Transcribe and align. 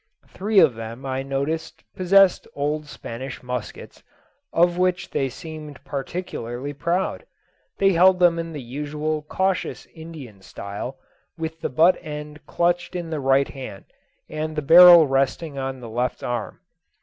Three 0.27 0.57
of 0.57 0.73
them, 0.73 1.05
I 1.05 1.21
noticed, 1.21 1.83
possessed 1.95 2.47
old 2.55 2.87
Spanish 2.87 3.43
muskets, 3.43 4.01
of 4.51 4.79
which 4.79 5.11
they 5.11 5.29
seemed 5.29 5.83
particularly 5.85 6.73
proud; 6.73 7.23
they 7.77 7.91
held 7.93 8.17
them 8.17 8.39
in 8.39 8.51
the 8.51 8.63
usual 8.63 9.21
cautious 9.21 9.85
Indian 9.93 10.41
style, 10.41 10.97
with 11.37 11.61
the 11.61 11.69
butt 11.69 11.99
end 12.01 12.47
clutched 12.47 12.95
in 12.95 13.11
the 13.11 13.19
right 13.19 13.49
hand, 13.49 13.85
and 14.27 14.55
the 14.55 14.63
barrel 14.63 15.05
resting 15.05 15.59
on 15.59 15.79
the 15.81 15.87
left 15.89 16.23
arm. 16.23 16.61